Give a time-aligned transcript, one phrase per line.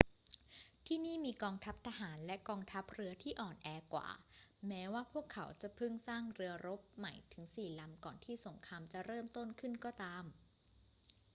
[0.85, 4.09] ที่นี่มีกองทัพทหารและกองทัพเรือที่อ่อนแอกว่า
[4.67, 10.25] แม้ว่าพวกเขาจะเพิ่งสร้างเรือรบใหม่ถึงสี่ลำก่อนที่สงครามจะเริ่มต้นขึ้นก็ตาม